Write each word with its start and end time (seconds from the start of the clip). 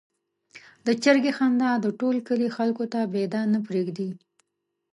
د 0.85 0.87
چرګې 1.03 1.31
خندا 1.37 1.71
د 1.81 1.87
ټول 1.99 2.15
کلي 2.27 2.49
خلکو 2.57 2.83
ته 2.93 2.99
بېده 3.13 3.41
نه 3.53 3.59
پرېږدي. 3.67 4.09